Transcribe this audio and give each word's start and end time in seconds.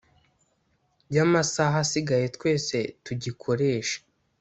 ya 1.15 1.23
masaha 1.31 1.77
asigaye 1.85 2.25
twese 2.35 2.77
tugikoreshe 3.05 3.97